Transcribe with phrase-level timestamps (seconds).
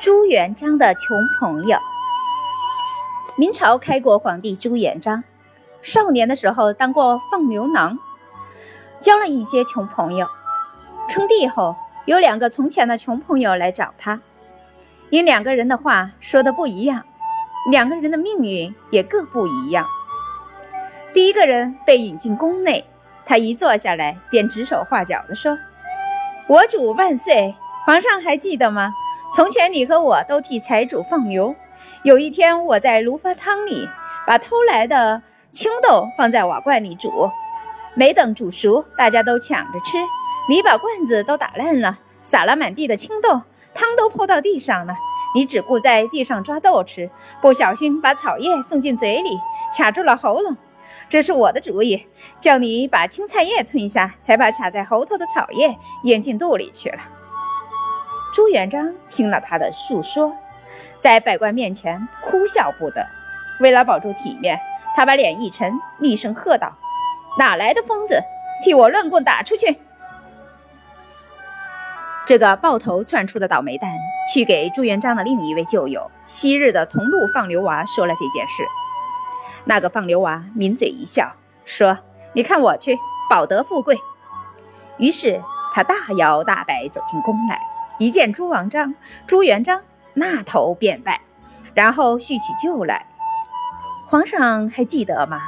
[0.00, 1.76] 朱元璋的穷朋友。
[3.36, 5.24] 明朝开国皇帝朱元璋，
[5.82, 7.98] 少年的时候当过放牛郎，
[9.00, 10.28] 交了一些穷朋友。
[11.08, 11.74] 称帝后，
[12.04, 14.20] 有两个从前的穷朋友来找他，
[15.10, 17.02] 因两个人的话说的不一样，
[17.68, 19.84] 两个人的命运也各不一样。
[21.12, 22.84] 第一个人被引进宫内，
[23.26, 25.58] 他一坐下来便指手画脚地说
[26.48, 28.92] ：“我主万岁，皇上还记得吗？”
[29.34, 31.54] 从前你和我都替财主放牛，
[32.02, 33.88] 有一天我在芦花汤里
[34.26, 37.30] 把偷来的青豆放在瓦罐里煮，
[37.94, 39.98] 没等煮熟，大家都抢着吃，
[40.48, 43.42] 你把罐子都打烂了，撒了满地的青豆，
[43.74, 44.96] 汤都泼到地上了。
[45.34, 47.10] 你只顾在地上抓豆吃，
[47.42, 49.38] 不小心把草叶送进嘴里，
[49.76, 50.56] 卡住了喉咙。
[51.10, 52.06] 这是我的主意，
[52.40, 56.98] 叫你把青菜叶吞下，才把卡在喉头的草叶咽进肚里去了。
[58.38, 60.32] 朱元璋听了他的述说，
[60.96, 63.04] 在百官面前哭笑不得。
[63.58, 64.56] 为了保住体面，
[64.94, 66.72] 他把脸一沉，厉声喝道
[67.36, 68.22] ：“哪来的疯子，
[68.62, 69.80] 替我乱棍打出去！”
[72.24, 73.90] 这个抱头窜出的倒霉蛋，
[74.32, 78.62] 去给朱元璋的另一位旧友，昔日的同路放牛娃说了这件事。
[79.64, 81.32] 那个放牛娃抿嘴一笑，
[81.64, 81.98] 说
[82.34, 82.96] ：“你看我去，
[83.28, 83.98] 保得富贵。”
[84.98, 85.42] 于是
[85.72, 87.60] 他大摇大摆走进宫来。
[88.00, 88.94] 一见朱王章、
[89.26, 89.82] 朱元璋，
[90.14, 91.20] 那头便拜，
[91.74, 93.06] 然后叙起旧来。
[94.06, 95.40] 皇上还记得吗？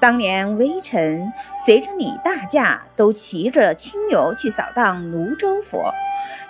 [0.00, 5.80] 当年微臣随着你大驾，都骑着青牛去扫荡泸州府，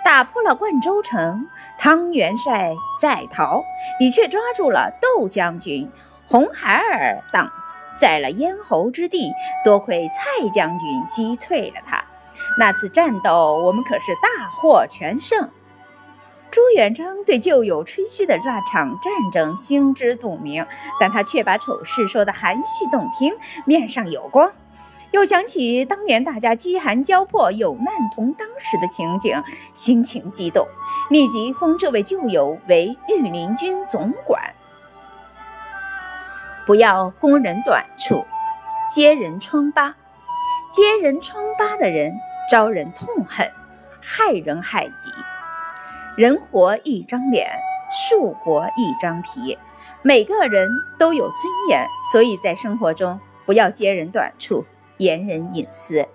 [0.03, 3.63] 打破了灌州城，汤元帅在逃，
[3.99, 5.87] 你却抓住了窦将军、
[6.27, 7.47] 红孩儿等，
[7.99, 9.31] 在了咽喉之地，
[9.63, 12.03] 多亏蔡将军击退了他。
[12.57, 15.49] 那次战斗，我们可是大获全胜。
[16.51, 20.65] 朱元璋对旧友吹嘘的那场战争心知肚明，
[20.99, 23.33] 但他却把丑事说得含蓄动听，
[23.65, 24.53] 面上有光。
[25.11, 29.41] 又想起当年大家饥寒交迫、有难同当时的情景，
[29.73, 30.65] 心情激动，
[31.09, 34.41] 立即封这位旧友为御林军总管。
[36.65, 38.25] 不要攻人短处，
[38.93, 39.95] 揭人疮疤。
[40.71, 42.13] 揭人疮疤的人。
[42.49, 43.51] 招人痛恨，
[44.01, 45.11] 害人害己。
[46.15, 47.49] 人活一张脸，
[47.91, 49.57] 树活一张皮。
[50.01, 50.69] 每个人
[50.99, 51.37] 都有尊
[51.69, 54.65] 严，所以在生活中不要揭人短处，
[54.97, 56.07] 言人隐私。